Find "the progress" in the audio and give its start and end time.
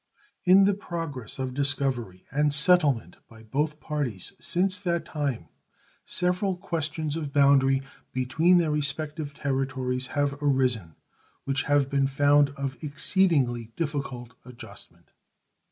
0.63-1.37